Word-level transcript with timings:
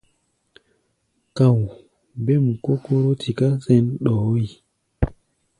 Káu̧u̧, 1.37 1.75
bêm 2.25 2.45
kó 2.63 2.71
Kóró 2.83 3.11
tiká 3.21 3.49
sɛ̌n 3.63 3.85
ɗɔɔ́ 4.03 4.35
yi. 4.43 4.49